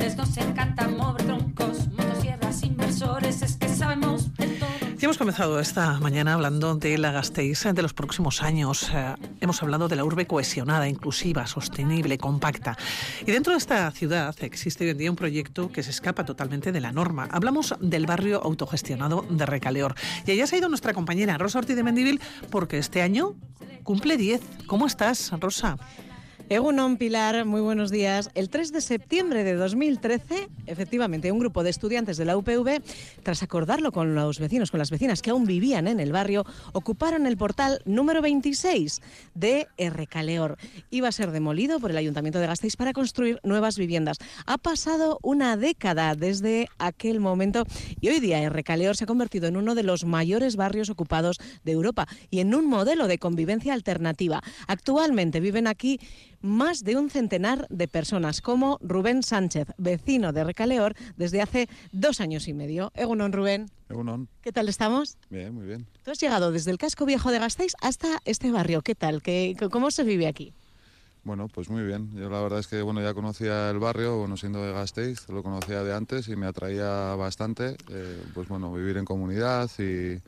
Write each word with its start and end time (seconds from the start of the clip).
nos 0.00 0.36
encanta 0.38 0.88
mover 0.88 1.22
troncos, 1.24 1.88
motosierras, 1.88 2.62
inversores, 2.62 3.42
es 3.42 3.56
que 3.56 3.68
sabemos 3.68 4.34
de 4.36 4.46
todo. 4.46 4.68
Ya 4.96 5.06
hemos 5.06 5.18
comenzado 5.18 5.60
esta 5.60 6.00
mañana 6.00 6.32
hablando 6.34 6.74
de 6.74 6.96
la 6.96 7.12
Gasteiz 7.12 7.64
de 7.64 7.82
los 7.82 7.92
próximos 7.92 8.42
años. 8.42 8.90
Eh, 8.94 9.14
hemos 9.40 9.62
hablado 9.62 9.88
de 9.88 9.96
la 9.96 10.04
urbe 10.04 10.26
cohesionada, 10.26 10.88
inclusiva, 10.88 11.46
sostenible, 11.46 12.16
compacta. 12.16 12.78
Y 13.26 13.30
dentro 13.30 13.52
de 13.52 13.58
esta 13.58 13.90
ciudad 13.90 14.34
existe 14.40 14.84
hoy 14.84 14.90
en 14.90 14.98
día 14.98 15.10
un 15.10 15.16
proyecto 15.16 15.70
que 15.70 15.82
se 15.82 15.90
escapa 15.90 16.24
totalmente 16.24 16.72
de 16.72 16.80
la 16.80 16.92
norma. 16.92 17.28
Hablamos 17.30 17.74
del 17.80 18.06
barrio 18.06 18.42
autogestionado 18.42 19.26
de 19.28 19.44
Recaleor. 19.44 19.94
Y 20.26 20.30
allá 20.32 20.46
se 20.46 20.56
ha 20.56 20.58
ido 20.60 20.68
nuestra 20.70 20.94
compañera 20.94 21.36
Rosa 21.36 21.58
Ortiz 21.58 21.76
de 21.76 21.82
Mendivil 21.82 22.20
porque 22.50 22.78
este 22.78 23.02
año 23.02 23.34
cumple 23.84 24.16
10. 24.16 24.40
¿Cómo 24.66 24.86
estás, 24.86 25.30
Rosa? 25.38 25.76
Egunon 26.50 26.96
Pilar, 26.96 27.44
muy 27.44 27.60
buenos 27.60 27.92
días. 27.92 28.28
El 28.34 28.48
3 28.48 28.72
de 28.72 28.80
septiembre 28.80 29.44
de 29.44 29.54
2013, 29.54 30.48
efectivamente, 30.66 31.30
un 31.30 31.38
grupo 31.38 31.62
de 31.62 31.70
estudiantes 31.70 32.16
de 32.16 32.24
la 32.24 32.36
UPV, 32.36 32.82
tras 33.22 33.44
acordarlo 33.44 33.92
con 33.92 34.16
los 34.16 34.40
vecinos, 34.40 34.72
con 34.72 34.78
las 34.78 34.90
vecinas 34.90 35.22
que 35.22 35.30
aún 35.30 35.46
vivían 35.46 35.86
en 35.86 36.00
el 36.00 36.10
barrio, 36.10 36.44
ocuparon 36.72 37.28
el 37.28 37.36
portal 37.36 37.80
número 37.84 38.20
26 38.20 39.00
de 39.36 39.68
Errecaleor. 39.76 40.58
Iba 40.90 41.06
a 41.06 41.12
ser 41.12 41.30
demolido 41.30 41.78
por 41.78 41.92
el 41.92 41.96
Ayuntamiento 41.96 42.40
de 42.40 42.48
Gasteiz 42.48 42.74
para 42.74 42.92
construir 42.92 43.38
nuevas 43.44 43.78
viviendas. 43.78 44.18
Ha 44.44 44.58
pasado 44.58 45.20
una 45.22 45.56
década 45.56 46.16
desde 46.16 46.68
aquel 46.80 47.20
momento 47.20 47.64
y 48.00 48.08
hoy 48.08 48.18
día 48.18 48.42
Errecaleor 48.42 48.96
se 48.96 49.04
ha 49.04 49.06
convertido 49.06 49.46
en 49.46 49.56
uno 49.56 49.76
de 49.76 49.84
los 49.84 50.04
mayores 50.04 50.56
barrios 50.56 50.90
ocupados 50.90 51.38
de 51.62 51.70
Europa 51.70 52.08
y 52.28 52.40
en 52.40 52.56
un 52.56 52.66
modelo 52.66 53.06
de 53.06 53.18
convivencia 53.18 53.72
alternativa. 53.72 54.42
Actualmente 54.66 55.38
viven 55.38 55.68
aquí 55.68 56.00
más 56.40 56.84
de 56.84 56.96
un 56.96 57.10
centenar 57.10 57.66
de 57.68 57.88
personas, 57.88 58.40
como 58.40 58.78
Rubén 58.82 59.22
Sánchez, 59.22 59.68
vecino 59.78 60.32
de 60.32 60.44
Recaleor 60.44 60.94
desde 61.16 61.42
hace 61.42 61.68
dos 61.92 62.20
años 62.20 62.48
y 62.48 62.52
medio. 62.52 62.92
Egunon, 62.94 63.32
Rubén. 63.32 63.70
Egunon. 63.88 64.28
¿Qué 64.42 64.52
tal 64.52 64.68
estamos? 64.68 65.18
Bien, 65.30 65.54
muy 65.54 65.66
bien. 65.66 65.86
Tú 66.04 66.10
has 66.10 66.18
llegado 66.18 66.52
desde 66.52 66.70
el 66.70 66.78
casco 66.78 67.06
viejo 67.06 67.30
de 67.30 67.38
Gasteiz 67.38 67.74
hasta 67.80 68.20
este 68.24 68.50
barrio. 68.50 68.82
¿Qué 68.82 68.94
tal? 68.94 69.22
¿Qué, 69.22 69.56
¿Cómo 69.70 69.90
se 69.90 70.04
vive 70.04 70.26
aquí? 70.26 70.52
Bueno, 71.22 71.48
pues 71.48 71.68
muy 71.68 71.82
bien. 71.82 72.10
Yo 72.14 72.30
la 72.30 72.40
verdad 72.40 72.60
es 72.60 72.66
que 72.66 72.80
bueno 72.80 73.02
ya 73.02 73.12
conocía 73.12 73.68
el 73.70 73.78
barrio, 73.78 74.16
bueno 74.16 74.36
siendo 74.38 74.64
de 74.64 74.72
Gasteiz, 74.72 75.28
lo 75.28 75.42
conocía 75.42 75.84
de 75.84 75.94
antes 75.94 76.28
y 76.28 76.36
me 76.36 76.46
atraía 76.46 77.14
bastante. 77.14 77.76
Eh, 77.90 78.22
pues 78.32 78.48
bueno, 78.48 78.72
vivir 78.72 78.96
en 78.96 79.04
comunidad 79.04 79.70
y, 79.78 80.18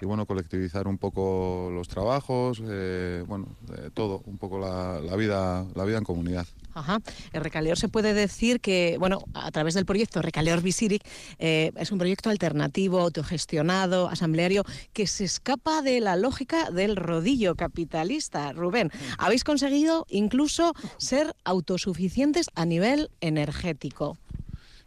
y 0.00 0.06
bueno, 0.06 0.26
colectivizar 0.26 0.86
un 0.88 0.98
poco 0.98 1.70
los 1.72 1.88
trabajos, 1.88 2.60
eh, 2.64 3.24
bueno, 3.26 3.46
eh, 3.76 3.90
todo, 3.94 4.22
un 4.26 4.38
poco 4.38 4.58
la, 4.58 5.00
la, 5.00 5.16
vida, 5.16 5.66
la 5.74 5.84
vida 5.84 5.98
en 5.98 6.04
comunidad. 6.04 6.46
Ajá. 6.74 7.00
El 7.32 7.42
Recaleor 7.42 7.78
se 7.78 7.88
puede 7.88 8.14
decir 8.14 8.60
que, 8.60 8.96
bueno, 8.98 9.20
a 9.32 9.50
través 9.52 9.74
del 9.74 9.86
proyecto 9.86 10.20
Recaleor 10.20 10.60
Visiric, 10.60 11.02
eh, 11.38 11.70
es 11.76 11.92
un 11.92 11.98
proyecto 11.98 12.30
alternativo, 12.30 13.00
autogestionado, 13.00 14.08
asambleario, 14.08 14.64
que 14.92 15.06
se 15.06 15.24
escapa 15.24 15.82
de 15.82 16.00
la 16.00 16.16
lógica 16.16 16.70
del 16.70 16.96
rodillo 16.96 17.54
capitalista. 17.54 18.52
Rubén, 18.52 18.90
habéis 19.18 19.44
conseguido 19.44 20.06
incluso 20.08 20.74
ser 20.96 21.34
autosuficientes 21.44 22.50
a 22.54 22.64
nivel 22.66 23.10
energético. 23.20 24.18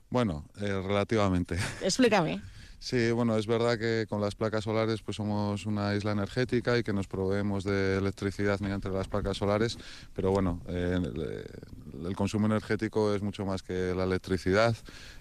Bueno, 0.10 0.46
eh, 0.60 0.82
relativamente. 0.86 1.58
Explícame. 1.82 2.42
Sí, 2.80 3.12
bueno, 3.12 3.36
es 3.38 3.48
verdad 3.48 3.78
que 3.80 4.06
con 4.08 4.22
las 4.22 4.36
placas 4.36 4.64
solares 4.64 5.02
pues 5.02 5.18
somos 5.18 5.66
una 5.66 5.96
isla 5.96 6.12
energética 6.12 6.78
y 6.78 6.84
que 6.84 6.94
nos 6.94 7.08
proveemos 7.08 7.64
de 7.64 7.98
electricidad 7.98 8.60
mediante 8.60 8.90
las 8.90 9.08
placas 9.08 9.38
solares, 9.38 9.78
pero 10.14 10.32
bueno, 10.32 10.62
eh, 10.68 11.00
el 12.06 12.16
consumo 12.16 12.46
energético 12.46 13.14
es 13.16 13.22
mucho 13.22 13.46
más 13.46 13.64
que 13.64 13.94
la 13.96 14.04
electricidad. 14.04 14.76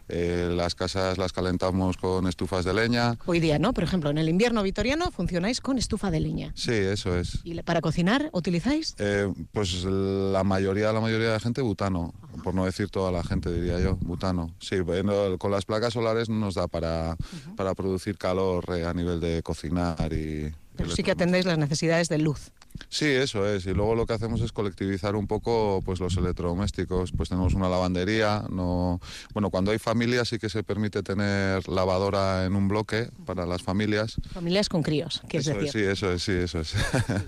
Eh, 0.09 0.53
las 0.57 0.77
casas 0.77 1.19
las 1.19 1.33
calentamos 1.33 1.97
con 1.97 2.29
estufas 2.29 2.65
de 2.65 2.73
leña. 2.73 3.17
Hoy 3.27 3.41
día, 3.41 3.59
¿no? 3.59 3.73
Por 3.73 3.83
ejemplo, 3.83 4.11
en 4.11 4.19
el 4.19 4.29
invierno 4.29 4.63
vitoriano 4.63 5.11
funcionáis 5.11 5.61
con 5.61 5.79
estufa 5.79 6.13
de 6.13 6.21
leña. 6.21 6.53
Sí, 6.55 6.73
eso 6.73 7.17
es. 7.19 7.41
¿Y 7.43 7.61
para 7.63 7.81
cocinar 7.81 8.31
utilizáis? 8.33 8.95
Eh, 8.99 9.33
pues 9.53 9.83
la 9.85 10.45
mayoría, 10.45 10.93
la 10.93 11.01
mayoría 11.01 11.27
de 11.29 11.33
la 11.33 11.41
gente 11.41 11.61
butano, 11.61 12.15
Ajá. 12.23 12.43
por 12.45 12.55
no 12.55 12.67
decir 12.67 12.89
toda 12.89 13.11
la 13.11 13.25
gente, 13.25 13.53
diría 13.53 13.81
yo, 13.81 13.97
butano. 13.97 14.55
Sí, 14.61 14.79
bueno, 14.79 15.39
con 15.39 15.51
las 15.51 15.65
placas 15.65 15.95
solares 15.95 16.29
no 16.29 16.37
nos 16.37 16.55
da 16.55 16.69
para, 16.69 17.15
uh 17.15 17.17
-huh. 17.17 17.46
Para 17.57 17.75
producir 17.75 18.19
calor 18.19 18.65
eh, 18.77 18.85
a 18.85 18.95
nivel 18.95 19.21
de 19.21 19.43
cocinar 19.43 20.13
y... 20.13 20.55
Pero 20.77 20.91
sí 20.91 21.03
que 21.03 21.13
atendéis 21.13 21.47
las 21.47 21.59
necesidades 21.59 22.09
de 22.09 22.19
luz. 22.19 22.53
Sí, 22.89 23.07
eso 23.07 23.47
es. 23.47 23.67
Y 23.67 23.75
luego 23.75 23.95
lo 23.95 24.07
que 24.07 24.15
hacemos 24.15 24.41
es 24.41 24.53
colectivizar 24.53 25.17
un 25.17 25.27
poco 25.27 25.83
pues 25.85 26.01
los 26.01 26.17
electrodomésticos. 26.17 27.13
Pues 27.13 27.29
tenemos 27.29 27.55
una 27.55 27.69
lavandería. 27.69 28.45
No... 28.51 29.01
Bueno, 29.33 29.51
cuando 29.51 29.71
hay 29.71 29.79
familias 29.79 30.29
sí 30.29 30.39
que 30.39 30.49
se 30.49 30.63
permite 30.63 31.03
tener 31.03 31.69
lavadora 31.69 32.45
en 32.45 32.57
un 32.57 32.69
bloque 32.69 33.09
para 33.25 33.47
las 33.47 33.63
familias. 33.63 34.17
Familias 34.33 34.69
con 34.69 34.83
críos, 34.83 35.23
que 35.29 35.39
es 35.39 35.47
decir. 35.47 35.71
sí, 35.71 35.81
eso 35.81 36.13
es, 36.13 36.23
sí, 36.23 36.33
eso 36.33 36.61
es. 36.61 36.75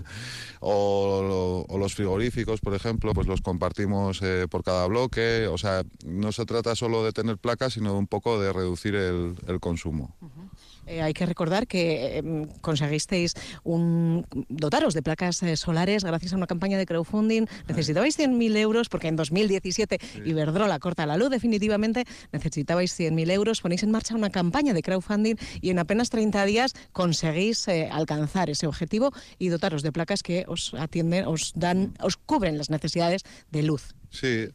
o, 0.59 1.65
o, 1.67 1.77
los 1.77 1.95
frigoríficos, 1.95 2.59
por 2.61 2.73
ejemplo, 2.73 3.13
pues 3.13 3.27
los 3.27 3.41
compartimos 3.41 4.21
eh, 4.21 4.47
por 4.49 4.63
cada 4.63 4.87
bloque. 4.87 5.47
O 5.47 5.57
sea, 5.57 5.83
no 6.05 6.31
se 6.31 6.45
trata 6.45 6.75
solo 6.75 7.03
de 7.03 7.11
tener 7.11 7.37
placas, 7.37 7.73
sino 7.73 7.97
un 7.97 8.07
poco 8.07 8.39
de 8.39 8.53
reducir 8.53 8.95
el, 8.95 9.35
el 9.47 9.59
consumo. 9.59 10.15
Uh 10.21 10.25
-huh. 10.25 10.49
Eh, 10.89 11.03
hay 11.03 11.13
que 11.13 11.27
recordar 11.27 11.67
que 11.67 12.17
eh, 12.17 12.47
conseguisteis 12.61 13.35
un, 13.63 14.25
dotaros 14.49 14.95
de 14.95 15.03
placas 15.03 15.38
eh, 15.43 15.55
solares 15.57 16.03
gracias 16.03 16.33
a 16.33 16.37
una 16.37 16.47
campaña 16.47 16.77
de 16.77 16.85
crowdfunding. 16.85 17.45
Necesitabais 17.67 18.17
100.000 18.17 18.57
euros 18.57 18.89
porque 18.89 19.07
en 19.07 19.15
2017 19.15 19.99
sí. 20.01 20.21
Iberdrola 20.25 20.79
corta 20.79 21.05
la 21.05 21.17
luz 21.17 21.29
definitivamente. 21.29 22.05
Necesitabais 22.31 22.97
100.000 22.97 23.31
euros. 23.31 23.61
Ponéis 23.61 23.83
en 23.83 23.91
marcha 23.91 24.15
una 24.15 24.29
campaña 24.29 24.73
de 24.73 24.81
crowdfunding 24.81 25.35
y 25.61 25.69
en 25.69 25.79
apenas 25.79 26.09
30 26.09 26.45
días 26.45 26.73
conseguís 26.91 27.67
eh, 27.67 27.89
alcanzar 27.91 28.49
ese 28.49 28.67
objetivo 28.67 29.11
y 29.37 29.49
dotaros 29.49 29.83
de 29.83 29.91
placas 29.91 30.23
que 30.23 30.45
os 30.47 30.73
atienden, 30.73 31.25
os 31.25 31.53
dan, 31.55 31.93
os 32.01 32.17
cubren 32.17 32.57
las 32.57 32.69
necesidades 32.69 33.23
de 33.51 33.63
luz. 33.63 33.98
Sí, 34.11 34.47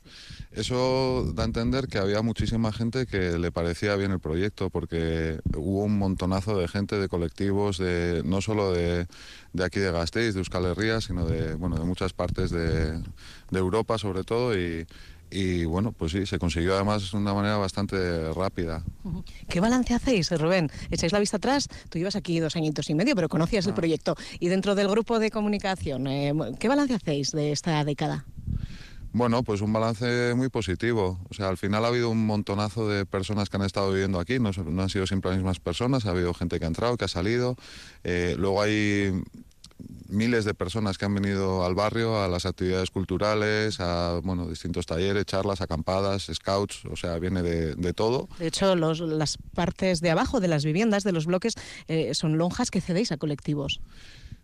eso 0.50 1.32
da 1.32 1.44
a 1.44 1.47
entender 1.47 1.87
que 1.87 1.98
había 1.98 2.22
muchísima 2.22 2.72
gente 2.72 3.06
que 3.06 3.38
le 3.38 3.53
parecía 3.53 3.94
bien 3.94 4.10
el 4.10 4.19
proyecto, 4.19 4.69
porque 4.69 5.38
hubo 5.56 5.84
un 5.84 5.97
montonazo 5.97 6.59
de 6.59 6.66
gente, 6.66 6.98
de 6.98 7.09
colectivos, 7.09 7.78
de 7.78 8.22
no 8.25 8.41
solo 8.41 8.72
de, 8.72 9.06
de 9.53 9.64
aquí 9.64 9.78
de 9.78 9.93
Gasteiz, 9.93 10.34
de 10.34 10.41
Euskal 10.41 10.64
Herria, 10.64 11.00
sino 11.00 11.25
de, 11.25 11.54
bueno, 11.54 11.76
de 11.76 11.84
muchas 11.84 12.12
partes 12.12 12.50
de, 12.50 12.98
de 12.98 13.59
Europa 13.59 13.97
sobre 13.97 14.25
todo, 14.25 14.59
y, 14.59 14.87
y 15.31 15.64
bueno, 15.64 15.93
pues 15.93 16.12
sí, 16.12 16.26
se 16.26 16.38
consiguió 16.38 16.75
además 16.75 17.10
de 17.10 17.16
una 17.16 17.32
manera 17.32 17.56
bastante 17.56 18.32
rápida. 18.32 18.82
¿Qué 19.48 19.60
balance 19.60 19.94
hacéis, 19.94 20.31
Rubén? 20.31 20.70
Echáis 20.91 21.12
la 21.12 21.20
vista 21.20 21.37
atrás, 21.37 21.69
tú 21.91 21.98
llevas 21.98 22.16
aquí 22.16 22.41
dos 22.41 22.56
añitos 22.56 22.91
y 22.91 22.94
medio, 22.94 23.14
pero 23.14 23.28
conocías 23.28 23.66
ah. 23.66 23.70
el 23.70 23.75
proyecto. 23.75 24.16
Y 24.41 24.48
dentro 24.48 24.75
del 24.75 24.88
grupo 24.88 25.19
de 25.20 25.31
comunicación, 25.31 26.06
eh, 26.09 26.32
¿qué 26.59 26.69
balance 26.69 26.94
hacéis 26.94 27.31
de 27.31 27.53
esta 27.53 27.84
década? 27.84 28.25
Bueno, 29.14 29.44
pues 29.44 29.60
un 29.60 29.72
balance 29.72 30.34
muy 30.34 30.48
positivo. 30.48 31.20
O 31.30 31.34
sea, 31.34 31.48
al 31.48 31.56
final 31.56 31.84
ha 31.84 31.88
habido 31.88 32.10
un 32.10 32.26
montonazo 32.26 32.88
de 32.88 33.06
personas 33.06 33.48
que 33.48 33.56
han 33.56 33.62
estado 33.62 33.92
viviendo 33.92 34.19
aquí, 34.19 34.41
no, 34.41 34.50
han 34.82 34.91
sido 34.91 35.06
siempre 35.06 35.30
las 35.30 35.38
mismas 35.38 35.60
personas, 35.60 36.04
ha 36.04 36.10
habido 36.10 36.34
gente 36.34 36.58
que 36.58 36.64
ha 36.64 36.69
entrado, 36.69 36.97
que 36.97 37.04
ha 37.04 37.08
salido. 37.08 37.54
Eh, 38.02 38.34
luego 38.36 38.60
hay 38.60 39.22
miles 40.08 40.44
de 40.44 40.54
personas 40.54 40.98
que 40.98 41.04
han 41.04 41.14
venido 41.14 41.64
al 41.64 41.76
barrio 41.76 42.25
a 42.25 42.26
las 42.26 42.44
actividades 42.44 42.91
culturales, 42.91 43.78
a 43.78 44.20
bueno, 44.25 44.48
distintos 44.48 44.84
talleres, 44.84 45.26
charlas, 45.26 45.60
acampadas, 45.60 46.28
scouts, 46.32 46.84
o 46.86 46.96
sea, 46.96 47.16
viene 47.20 47.44
de, 47.44 47.76
de 47.76 47.92
todo. 47.92 48.28
De 48.41 48.48
hecho, 48.48 48.75
los, 48.75 48.98
las 48.98 49.38
partes 49.54 50.00
de 50.00 50.10
abajo 50.10 50.41
de 50.41 50.48
las 50.48 50.64
viviendas, 50.64 51.04
de 51.04 51.12
los 51.12 51.26
bloques, 51.26 51.54
eh, 51.86 52.14
son 52.14 52.36
lonjas 52.36 52.72
que 52.72 52.81
cedéis 52.81 53.12
a 53.12 53.16
colectivos. 53.16 53.81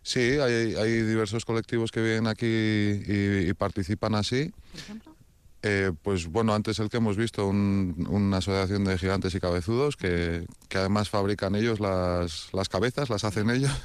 Sí, 0.03 0.19
hay, 0.19 0.75
hay, 0.75 1.01
diversos 1.03 1.45
colectivos 1.45 1.91
que 1.91 2.01
vienen 2.01 2.27
aquí 2.27 2.45
y, 2.47 3.49
y 3.49 3.53
participan 3.53 4.15
así. 4.15 4.51
¿Por 4.71 4.79
ejemplo? 4.79 5.15
Eh, 5.63 5.91
pues 6.01 6.25
bueno, 6.25 6.55
antes 6.55 6.79
el 6.79 6.89
que 6.89 6.97
hemos 6.97 7.17
visto, 7.17 7.47
un, 7.47 8.07
una 8.09 8.37
asociación 8.37 8.83
de 8.83 8.97
gigantes 8.97 9.35
y 9.35 9.39
cabezudos 9.39 9.95
que, 9.95 10.47
que 10.69 10.77
además 10.79 11.09
fabrican 11.09 11.53
ellos 11.53 11.79
las, 11.79 12.49
las, 12.51 12.67
cabezas, 12.67 13.09
las 13.09 13.23
hacen 13.23 13.49
ellos. 13.49 13.71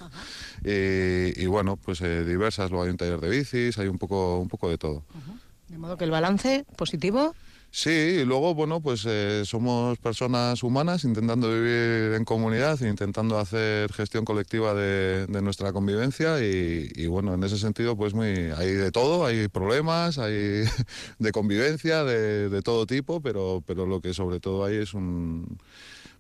Y, 0.65 1.39
y, 1.41 1.47
bueno, 1.47 1.77
pues 1.77 2.01
eh, 2.01 2.25
diversas, 2.25 2.71
luego 2.71 2.85
hay 2.85 2.91
un 2.91 2.97
taller 2.97 3.21
de 3.21 3.29
bicis, 3.29 3.79
hay 3.79 3.89
un 3.89 3.99
poco, 3.99 4.39
un 4.39 4.49
poco 4.49 4.71
de 4.71 4.79
todo. 4.79 5.03
-huh. 5.03 5.39
De 5.69 5.79
modo 5.79 5.97
que 5.99 6.05
el 6.05 6.11
balance 6.11 6.65
positivo. 6.77 7.35
Sí, 7.77 7.91
y 7.91 8.25
luego, 8.25 8.55
bueno, 8.55 8.81
pues 8.81 9.05
eh, 9.07 9.43
somos 9.45 9.99
personas 9.99 10.63
humanas 10.63 11.05
intentando 11.05 11.53
vivir 11.53 12.15
en 12.15 12.25
comunidad, 12.25 12.81
intentando 12.81 13.39
hacer 13.39 13.93
gestión 13.93 14.25
colectiva 14.25 14.73
de, 14.73 15.27
de 15.27 15.43
nuestra 15.43 15.75
convivencia 15.75 16.43
y, 16.43 17.07
bueno, 17.07 17.35
en 17.35 17.45
ese 17.45 17.59
sentido, 17.59 17.95
pues 17.95 18.15
muy, 18.15 18.29
hay 18.29 18.73
de 18.73 18.91
todo, 18.91 19.27
hay 19.27 19.49
problemas, 19.49 20.17
hay 20.17 20.65
de 21.19 21.33
convivencia, 21.33 22.03
de, 22.03 22.49
de 22.49 22.63
todo 22.63 22.87
tipo, 22.87 23.21
pero, 23.21 23.63
pero 23.67 23.85
lo 23.85 24.01
que 24.01 24.15
sobre 24.15 24.41
todo 24.41 24.65
hay 24.65 24.77
es 24.77 24.95
un, 24.95 25.59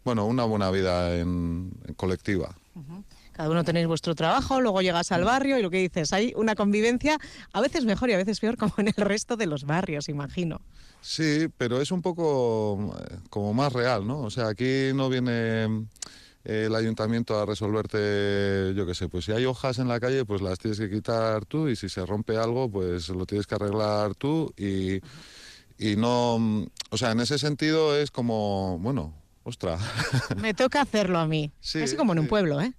bueno, 0.05 0.27
una 0.27 0.45
buena 0.45 0.71
vida 0.71 1.17
en, 1.17 1.71
colectiva. 1.97 2.55
Cada 3.37 3.51
uno 3.51 3.65
tenéis 3.65 3.87
vuestro 3.87 4.15
trabajo, 4.15 4.63
luego 4.63 4.81
llegas 4.81 5.13
al 5.13 5.25
barrio 5.25 5.59
y 5.59 5.63
lo 5.63 5.69
que 5.69 5.77
dices, 5.77 6.15
hay 6.15 6.33
una 6.37 6.55
convivencia 6.55 7.19
a 7.53 7.61
veces 7.61 7.85
mejor 7.85 8.09
y 8.09 8.15
a 8.15 8.17
veces 8.17 8.41
peor 8.41 8.57
como 8.57 8.73
en 8.79 8.89
el 8.89 8.95
resto 8.95 9.37
de 9.37 9.45
los 9.45 9.65
barrios, 9.65 10.09
imagino. 10.09 10.63
Sí, 11.03 11.49
pero 11.59 11.83
es 11.83 11.91
un 11.91 12.01
poco 12.01 12.97
eh, 12.99 13.19
como 13.29 13.53
más 13.53 13.75
real, 13.75 14.07
¿no? 14.07 14.21
O 14.23 14.31
sea, 14.31 14.49
aquí 14.49 14.91
no 14.95 15.11
viene 15.11 15.87
eh, 16.45 16.65
el 16.65 16.75
ayuntamiento 16.75 17.39
a 17.39 17.45
resolverte, 17.45 18.73
yo 18.75 18.87
qué 18.87 18.95
sé, 18.95 19.11
pues 19.11 19.27
si 19.27 19.33
hay 19.33 19.45
hojas 19.45 19.79
en 19.81 19.89
la 19.89 20.01
calle, 20.01 20.25
pues 20.25 20.41
las 20.41 20.59
tienes 20.59 20.79
que 20.81 20.89
quitar 20.89 21.45
tú 21.45 21.69
y 21.69 21.77
si 21.77 21.91
se 21.91 22.07
rompe 22.07 22.39
algo, 22.39 22.71
pues 22.71 23.11
lo 23.11 23.27
tienes 23.27 23.47
que 23.47 23.55
arreglar 23.55 24.15
tú 24.15 24.51
y, 24.57 24.95
y 25.79 25.97
no, 25.97 26.37
o 26.89 26.97
sea, 26.97 27.11
en 27.11 27.21
ese 27.21 27.39
sentido 27.39 27.95
es 27.99 28.11
como, 28.11 28.79
bueno, 28.79 29.13
ostra. 29.43 29.77
Me 30.41 30.55
toca 30.55 30.81
hacerlo 30.81 31.19
a 31.19 31.27
mí. 31.27 31.53
Sí, 31.61 31.81
Casi 31.81 31.97
como 31.97 32.13
en 32.15 32.21
un 32.21 32.25
sí. 32.25 32.31
pueblo, 32.31 32.63
¿eh? 32.63 32.73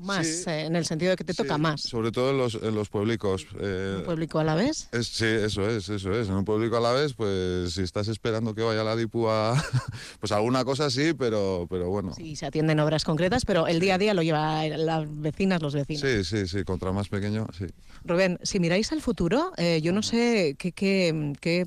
Más, 0.00 0.26
Sí. 0.26 0.44
eh, 0.50 0.64
en 0.66 0.76
el 0.76 0.84
sentido 0.86 1.10
de 1.10 1.16
que 1.16 1.24
te 1.24 1.34
toca 1.34 1.58
más. 1.58 1.82
Sobre 1.82 2.10
todo 2.12 2.30
en 2.30 2.38
los, 2.38 2.54
en 2.54 2.74
los 2.74 2.88
pueblicos. 2.88 3.46
eh, 3.60 3.96
Un 3.98 4.04
pueblico 4.04 4.38
a 4.38 4.44
la 4.44 4.54
vez. 4.54 4.88
Es, 4.92 5.08
sí, 5.08 5.24
eso 5.26 5.68
es, 5.68 5.88
eso 5.88 6.12
es. 6.12 6.28
En 6.28 6.34
un 6.34 6.44
público 6.44 6.76
a 6.76 6.80
la 6.80 6.92
vez, 6.92 7.14
pues 7.14 7.74
si 7.74 7.82
estás 7.82 8.08
esperando 8.08 8.54
que 8.54 8.62
vaya 8.62 8.82
la 8.84 8.96
DIPU 8.96 9.28
a... 9.28 9.54
Pues 10.20 10.32
alguna 10.32 10.64
cosa 10.64 10.90
sí, 10.90 11.12
pero, 11.14 11.66
pero 11.70 11.88
bueno. 11.88 12.12
Sí, 12.14 12.36
se 12.36 12.46
atienden 12.46 12.78
obras 12.80 13.04
concretas, 13.04 13.44
pero 13.44 13.66
el 13.66 13.80
día 13.80 13.94
a 13.94 13.98
día 13.98 14.14
lo 14.14 14.22
lleva 14.22 14.66
las 14.68 15.04
vecinas, 15.08 15.62
los 15.62 15.74
vecinos. 15.74 16.02
Sí, 16.02 16.24
sí, 16.24 16.46
sí, 16.46 16.64
contra 16.64 16.92
más 16.92 17.08
pequeño, 17.08 17.46
sí. 17.56 17.66
Rubén, 18.04 18.38
si 18.42 18.60
miráis 18.60 18.92
al 18.92 19.00
futuro, 19.00 19.52
eh, 19.56 19.80
yo 19.82 19.92
no 19.92 20.02
sé 20.02 20.56
qué, 20.58 20.72
qué, 20.72 21.32
qué, 21.40 21.66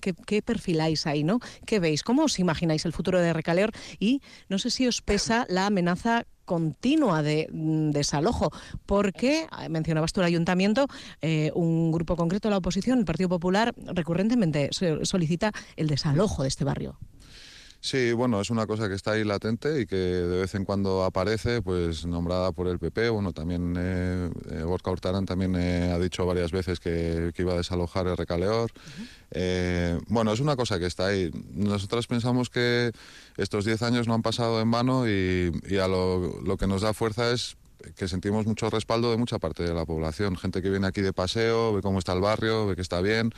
qué- 0.00 0.14
qué 0.26 0.42
perfiláis 0.42 1.06
ahí, 1.06 1.24
¿no? 1.24 1.40
¿Qué 1.66 1.78
veis? 1.80 2.02
¿Cómo 2.02 2.24
os 2.24 2.38
imagináis 2.38 2.84
el 2.84 2.92
futuro 2.92 3.20
de 3.20 3.32
Recaleor? 3.32 3.70
Y 3.98 4.20
no 4.48 4.58
sé 4.58 4.70
si 4.70 4.86
os 4.86 5.00
pesa 5.02 5.46
la 5.48 5.66
amenaza 5.66 6.26
continua 6.44 7.22
de 7.22 7.48
mm, 7.52 7.90
desalojo, 7.90 8.50
porque 8.86 9.46
eh, 9.62 9.68
mencionabas 9.68 10.12
tú 10.12 10.20
el 10.20 10.26
ayuntamiento, 10.26 10.86
eh, 11.22 11.50
un 11.54 11.92
grupo 11.92 12.16
concreto 12.16 12.48
de 12.48 12.52
la 12.52 12.58
oposición, 12.58 12.98
el 12.98 13.04
Partido 13.04 13.28
Popular, 13.28 13.74
recurrentemente 13.76 14.68
so- 14.72 15.04
solicita 15.04 15.52
el 15.76 15.86
desalojo 15.88 16.42
de 16.42 16.48
este 16.48 16.64
barrio. 16.64 16.98
Sí, 17.84 18.14
bueno, 18.14 18.40
es 18.40 18.48
una 18.48 18.66
cosa 18.66 18.88
que 18.88 18.94
está 18.94 19.10
ahí 19.10 19.24
latente 19.24 19.82
y 19.82 19.84
que 19.84 19.94
de 19.94 20.40
vez 20.40 20.54
en 20.54 20.64
cuando 20.64 21.04
aparece, 21.04 21.60
pues 21.60 22.06
nombrada 22.06 22.50
por 22.50 22.66
el 22.66 22.78
PP. 22.78 23.10
Bueno, 23.10 23.34
también 23.34 23.74
eh, 23.76 24.30
eh, 24.52 24.64
Hurtarán 24.64 25.26
también 25.26 25.54
eh, 25.54 25.92
ha 25.92 25.98
dicho 25.98 26.24
varias 26.24 26.50
veces 26.50 26.80
que, 26.80 27.30
que 27.34 27.42
iba 27.42 27.52
a 27.52 27.58
desalojar 27.58 28.06
el 28.06 28.16
recaleor. 28.16 28.70
Eh, 29.32 30.00
bueno, 30.08 30.32
es 30.32 30.40
una 30.40 30.56
cosa 30.56 30.78
que 30.78 30.86
está 30.86 31.08
ahí. 31.08 31.30
Nosotros 31.52 32.06
pensamos 32.06 32.48
que 32.48 32.90
estos 33.36 33.66
10 33.66 33.82
años 33.82 34.08
no 34.08 34.14
han 34.14 34.22
pasado 34.22 34.62
en 34.62 34.70
vano 34.70 35.06
y, 35.06 35.52
y 35.68 35.76
a 35.76 35.86
lo, 35.86 36.40
lo 36.40 36.56
que 36.56 36.66
nos 36.66 36.80
da 36.80 36.94
fuerza 36.94 37.32
es 37.32 37.58
que 37.96 38.08
sentimos 38.08 38.46
mucho 38.46 38.70
respaldo 38.70 39.10
de 39.10 39.16
mucha 39.16 39.38
parte 39.38 39.62
de 39.62 39.74
la 39.74 39.84
población. 39.84 40.36
Gente 40.36 40.62
que 40.62 40.70
viene 40.70 40.86
aquí 40.86 41.00
de 41.00 41.12
paseo, 41.12 41.74
ve 41.74 41.82
cómo 41.82 41.98
está 41.98 42.12
el 42.12 42.20
barrio, 42.20 42.66
ve 42.66 42.76
que 42.76 42.82
está 42.82 43.00
bien. 43.00 43.32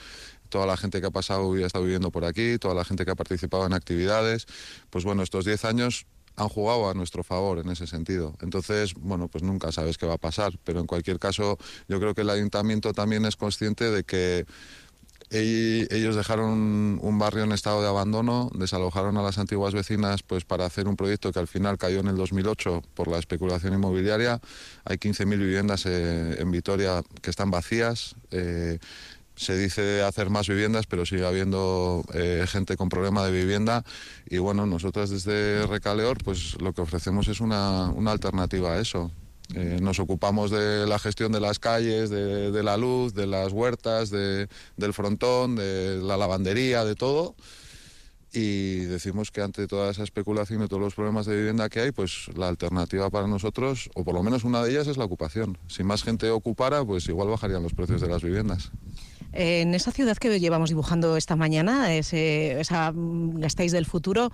Toda 0.48 0.66
la 0.66 0.76
gente 0.76 1.00
que 1.00 1.06
ha 1.06 1.10
pasado 1.10 1.56
y 1.58 1.62
ha 1.62 1.66
estado 1.66 1.84
viviendo 1.84 2.10
por 2.10 2.24
aquí, 2.24 2.58
toda 2.58 2.74
la 2.74 2.84
gente 2.84 3.04
que 3.04 3.10
ha 3.10 3.14
participado 3.16 3.66
en 3.66 3.72
actividades. 3.72 4.46
Pues 4.90 5.04
bueno, 5.04 5.22
estos 5.22 5.44
10 5.44 5.64
años 5.64 6.06
han 6.36 6.48
jugado 6.48 6.90
a 6.90 6.94
nuestro 6.94 7.24
favor 7.24 7.58
en 7.60 7.70
ese 7.70 7.86
sentido. 7.86 8.36
Entonces, 8.42 8.92
bueno, 8.94 9.28
pues 9.28 9.42
nunca 9.42 9.72
sabes 9.72 9.96
qué 9.96 10.04
va 10.06 10.14
a 10.14 10.18
pasar. 10.18 10.58
Pero 10.64 10.80
en 10.80 10.86
cualquier 10.86 11.18
caso, 11.18 11.56
yo 11.88 11.98
creo 11.98 12.14
que 12.14 12.20
el 12.22 12.30
ayuntamiento 12.30 12.92
también 12.92 13.24
es 13.24 13.36
consciente 13.36 13.90
de 13.90 14.04
que 14.04 14.44
Ell- 15.30 15.88
Ellos 15.90 16.14
dejaron 16.14 16.50
un, 16.50 16.98
un 17.02 17.18
barrio 17.18 17.42
en 17.44 17.50
estado 17.52 17.82
de 17.82 17.88
abandono, 17.88 18.48
desalojaron 18.54 19.16
a 19.16 19.22
las 19.22 19.38
antiguas 19.38 19.74
vecinas 19.74 20.22
pues 20.22 20.44
para 20.44 20.66
hacer 20.66 20.86
un 20.86 20.94
proyecto 20.94 21.32
que 21.32 21.38
al 21.40 21.48
final 21.48 21.78
cayó 21.78 21.98
en 22.00 22.06
el 22.06 22.16
2008 22.16 22.82
por 22.94 23.08
la 23.08 23.18
especulación 23.18 23.74
inmobiliaria. 23.74 24.40
Hay 24.84 24.98
15.000 24.98 25.38
viviendas 25.40 25.84
eh, 25.86 26.36
en 26.40 26.50
Vitoria 26.52 27.02
que 27.22 27.30
están 27.30 27.50
vacías. 27.50 28.14
eh, 28.30 28.78
se 29.36 29.56
dice 29.56 30.02
hacer 30.02 30.30
más 30.30 30.48
viviendas, 30.48 30.86
pero 30.86 31.06
sigue 31.06 31.26
habiendo 31.26 32.02
eh, 32.14 32.44
gente 32.48 32.76
con 32.76 32.88
problema 32.88 33.24
de 33.24 33.30
vivienda. 33.32 33.84
Y 34.28 34.38
bueno, 34.38 34.66
nosotros 34.66 35.10
desde 35.10 35.66
Recaleor, 35.66 36.18
pues 36.24 36.60
lo 36.60 36.72
que 36.72 36.80
ofrecemos 36.80 37.28
es 37.28 37.40
una, 37.40 37.90
una 37.90 38.12
alternativa 38.12 38.72
a 38.72 38.80
eso. 38.80 39.12
Eh, 39.54 39.78
nos 39.80 40.00
ocupamos 40.00 40.50
de 40.50 40.86
la 40.88 40.98
gestión 40.98 41.30
de 41.30 41.38
las 41.38 41.60
calles, 41.60 42.10
de, 42.10 42.62
la 42.64 42.76
luz, 42.76 43.14
de 43.14 43.28
las 43.28 43.52
huertas, 43.52 44.10
de- 44.10 44.48
del 44.76 44.92
frontón, 44.92 45.54
de 45.54 46.00
la 46.02 46.16
lavandería, 46.16 46.84
de 46.84 46.96
todo. 46.96 47.36
Y 48.38 48.84
decimos 48.84 49.30
que 49.30 49.40
ante 49.40 49.66
toda 49.66 49.90
esa 49.90 50.02
especulación 50.02 50.62
y 50.62 50.68
todos 50.68 50.82
los 50.82 50.94
problemas 50.94 51.24
de 51.24 51.34
vivienda 51.34 51.70
que 51.70 51.80
hay, 51.80 51.90
pues 51.90 52.28
la 52.36 52.48
alternativa 52.48 53.08
para 53.08 53.26
nosotros, 53.26 53.88
o 53.94 54.04
por 54.04 54.12
lo 54.12 54.22
menos 54.22 54.44
una 54.44 54.62
de 54.62 54.72
ellas, 54.72 54.88
es 54.88 54.98
la 54.98 55.06
ocupación. 55.06 55.56
Si 55.68 55.82
más 55.82 56.02
gente 56.02 56.28
ocupara, 56.28 56.84
pues 56.84 57.08
igual 57.08 57.28
bajarían 57.28 57.62
los 57.62 57.72
precios 57.72 58.02
de 58.02 58.08
las 58.08 58.22
viviendas. 58.22 58.72
En 59.32 59.74
esa 59.74 59.90
ciudad 59.90 60.18
que 60.18 60.38
llevamos 60.38 60.68
dibujando 60.68 61.16
esta 61.16 61.34
mañana, 61.34 61.94
ese, 61.94 62.60
esa 62.60 62.92
mm, 62.92 63.40
Gasteiz 63.40 63.72
del 63.72 63.86
futuro, 63.86 64.30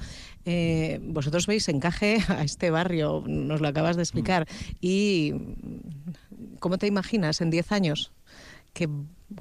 eh, 0.46 0.98
vosotros 1.05 1.46
veis 1.46 1.69
encaje 1.69 2.19
a 2.26 2.43
este 2.43 2.72
barrio, 2.72 3.22
nos 3.25 3.60
lo 3.60 3.69
acabas 3.69 3.94
de 3.94 4.02
explicar. 4.02 4.48
¿Y 4.81 5.32
mm, 5.32 6.56
cómo 6.58 6.76
te 6.76 6.88
imaginas 6.88 7.40
en 7.40 7.50
10 7.50 7.70
años 7.70 8.10
que, 8.72 8.88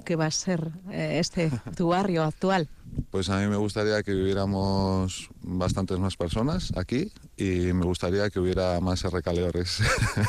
que 0.05 0.15
va 0.15 0.25
a 0.25 0.31
ser 0.31 0.71
eh, 0.91 1.17
este 1.19 1.51
tu 1.75 1.89
barrio 1.89 2.23
actual? 2.23 2.69
Pues 3.09 3.29
a 3.29 3.39
mí 3.39 3.47
me 3.47 3.55
gustaría 3.55 4.03
que 4.03 4.13
viviéramos 4.13 5.29
bastantes 5.41 5.97
más 5.99 6.17
personas 6.17 6.73
aquí 6.75 7.11
y 7.37 7.71
me 7.73 7.85
gustaría 7.85 8.29
que 8.29 8.39
hubiera 8.39 8.79
más 8.81 9.03
recaleores 9.03 9.79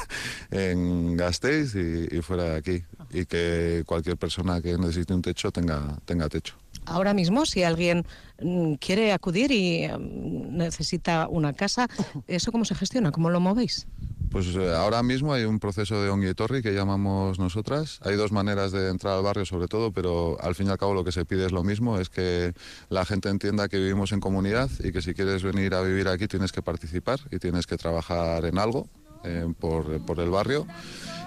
en 0.50 1.16
Gasteiz 1.16 1.74
y, 1.74 2.16
y 2.16 2.22
fuera 2.22 2.44
de 2.44 2.56
aquí 2.56 2.84
y 3.12 3.26
que 3.26 3.82
cualquier 3.86 4.16
persona 4.16 4.60
que 4.60 4.78
necesite 4.78 5.12
un 5.12 5.22
techo 5.22 5.50
tenga, 5.50 5.98
tenga 6.04 6.28
techo. 6.28 6.54
Ahora 6.86 7.14
mismo, 7.14 7.46
si 7.46 7.62
alguien 7.62 8.04
mm, 8.40 8.74
quiere 8.74 9.12
acudir 9.12 9.52
y 9.52 9.86
mm, 9.86 10.56
necesita 10.56 11.28
una 11.28 11.52
casa, 11.52 11.88
¿eso 12.26 12.50
cómo 12.50 12.64
se 12.64 12.74
gestiona? 12.74 13.12
¿Cómo 13.12 13.30
lo 13.30 13.40
movéis? 13.40 13.86
Pues 14.32 14.56
eh, 14.56 14.74
ahora 14.74 15.02
mismo 15.02 15.34
hay 15.34 15.44
un 15.44 15.60
proceso 15.60 16.02
de 16.02 16.08
onguietorri 16.08 16.62
que 16.62 16.72
llamamos 16.72 17.38
nosotras. 17.38 18.00
Hay 18.02 18.16
dos 18.16 18.32
maneras 18.32 18.72
de 18.72 18.88
entrar 18.88 19.18
al 19.18 19.22
barrio 19.22 19.44
sobre 19.44 19.68
todo, 19.68 19.92
pero 19.92 20.38
al 20.40 20.54
fin 20.54 20.68
y 20.68 20.70
al 20.70 20.78
cabo 20.78 20.94
lo 20.94 21.04
que 21.04 21.12
se 21.12 21.26
pide 21.26 21.44
es 21.44 21.52
lo 21.52 21.62
mismo, 21.62 21.98
es 21.98 22.08
que 22.08 22.54
la 22.88 23.04
gente 23.04 23.28
entienda 23.28 23.68
que 23.68 23.76
vivimos 23.76 24.10
en 24.12 24.20
comunidad 24.20 24.70
y 24.82 24.90
que 24.90 25.02
si 25.02 25.12
quieres 25.12 25.42
venir 25.42 25.74
a 25.74 25.82
vivir 25.82 26.08
aquí 26.08 26.28
tienes 26.28 26.50
que 26.50 26.62
participar 26.62 27.20
y 27.30 27.40
tienes 27.40 27.66
que 27.66 27.76
trabajar 27.76 28.46
en 28.46 28.58
algo 28.58 28.88
eh, 29.22 29.52
por, 29.60 30.00
por 30.06 30.18
el 30.18 30.30
barrio. 30.30 30.66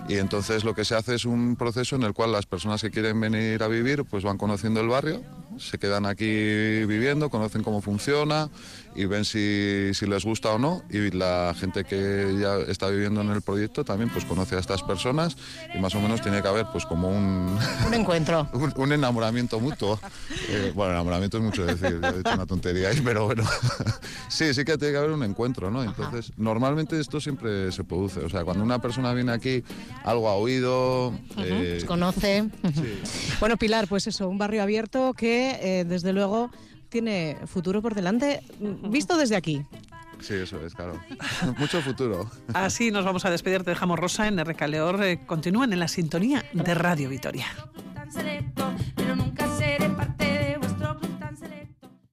Y 0.07 0.17
entonces 0.17 0.63
lo 0.63 0.75
que 0.75 0.85
se 0.85 0.95
hace 0.95 1.15
es 1.15 1.25
un 1.25 1.55
proceso 1.55 1.95
en 1.95 2.03
el 2.03 2.13
cual 2.13 2.31
las 2.31 2.45
personas 2.45 2.81
que 2.81 2.91
quieren 2.91 3.19
venir 3.19 3.63
a 3.63 3.67
vivir 3.67 4.05
pues 4.05 4.23
van 4.23 4.37
conociendo 4.37 4.79
el 4.79 4.87
barrio, 4.87 5.23
se 5.57 5.77
quedan 5.77 6.05
aquí 6.05 6.25
viviendo, 6.85 7.29
conocen 7.29 7.63
cómo 7.63 7.81
funciona 7.81 8.49
y 8.95 9.05
ven 9.05 9.25
si, 9.25 9.91
si 9.93 10.05
les 10.05 10.23
gusta 10.23 10.51
o 10.51 10.59
no. 10.59 10.83
Y 10.89 11.11
la 11.11 11.55
gente 11.57 11.83
que 11.83 12.37
ya 12.39 12.57
está 12.71 12.89
viviendo 12.89 13.21
en 13.21 13.31
el 13.31 13.41
proyecto 13.41 13.83
también 13.83 14.09
pues 14.09 14.25
conoce 14.25 14.55
a 14.55 14.59
estas 14.59 14.83
personas 14.83 15.37
y 15.73 15.79
más 15.79 15.95
o 15.95 16.01
menos 16.01 16.21
tiene 16.21 16.41
que 16.41 16.47
haber 16.47 16.67
pues 16.71 16.85
como 16.85 17.09
un, 17.09 17.57
Un 17.87 17.93
encuentro. 17.93 18.47
un, 18.53 18.73
un 18.75 18.91
enamoramiento 18.91 19.59
mutuo. 19.59 19.99
Eh, 20.49 20.71
bueno, 20.75 20.93
enamoramiento 20.93 21.37
es 21.37 21.43
mucho 21.43 21.65
decir, 21.65 21.99
ya 22.01 22.09
he 22.09 22.17
dicho 22.17 22.33
una 22.33 22.45
tontería 22.45 22.89
ahí, 22.89 23.01
pero 23.03 23.25
bueno. 23.25 23.43
sí, 24.29 24.53
sí 24.53 24.63
que 24.65 24.77
tiene 24.77 24.93
que 24.93 24.97
haber 24.97 25.11
un 25.11 25.23
encuentro, 25.23 25.71
¿no? 25.71 25.83
Entonces, 25.83 26.31
normalmente 26.37 26.99
esto 26.99 27.19
siempre 27.19 27.71
se 27.71 27.83
produce. 27.83 28.19
O 28.19 28.29
sea, 28.29 28.43
cuando 28.43 28.63
una 28.63 28.79
persona 28.79 29.13
viene 29.13 29.31
aquí, 29.31 29.63
algo 30.03 30.29
ha 30.29 30.35
oído. 30.35 31.13
eh, 31.37 31.75
Os 31.77 31.85
conoce. 31.85 32.49
Bueno, 33.39 33.57
Pilar, 33.57 33.87
pues 33.87 34.07
eso, 34.07 34.29
un 34.29 34.37
barrio 34.37 34.63
abierto 34.63 35.13
que 35.13 35.57
eh, 35.61 35.83
desde 35.85 36.13
luego 36.13 36.51
tiene 36.89 37.37
futuro 37.47 37.81
por 37.81 37.93
delante, 37.95 38.41
mm, 38.59 38.89
visto 38.91 39.17
desde 39.17 39.35
aquí. 39.35 39.65
sí, 40.21 40.35
eso 40.35 40.65
es, 40.65 40.73
claro. 40.73 40.99
Mucho 41.57 41.81
futuro. 41.81 42.29
Así 42.53 42.91
nos 42.91 43.03
vamos 43.05 43.25
a 43.25 43.29
despedir. 43.29 43.63
Te 43.63 43.71
dejamos 43.71 43.99
Rosa 43.99 44.27
en 44.27 44.39
RK 44.43 44.67
Leor. 44.67 45.03
Eh, 45.03 45.19
continúan 45.25 45.73
en 45.73 45.79
la 45.79 45.87
sintonía 45.87 46.45
de 46.53 46.73
Radio 46.73 47.09
Vitoria. 47.09 47.47